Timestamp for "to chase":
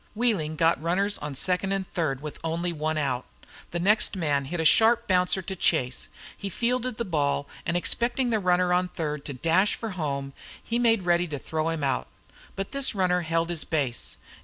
5.43-6.09